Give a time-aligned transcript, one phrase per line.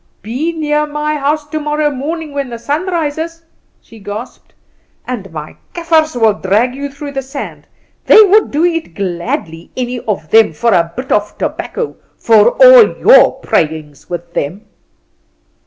[0.23, 3.43] Be near my house tomorrow morning when the sun rises,"
[3.79, 4.55] she gasped,
[5.07, 7.67] "my Kaffers will drag you through the sand.
[8.07, 12.97] They would do it gladly, any of them, for a bit of tobacco, for all
[12.97, 14.65] your prayings with them."